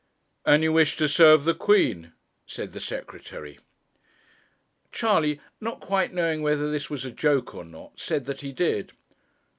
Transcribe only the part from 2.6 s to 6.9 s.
the Secretary. Charley, not quite knowing whether this